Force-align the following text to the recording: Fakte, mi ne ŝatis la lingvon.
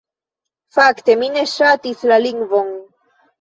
Fakte, 0.77 1.15
mi 1.19 1.29
ne 1.35 1.43
ŝatis 1.51 2.01
la 2.13 2.19
lingvon. 2.25 2.73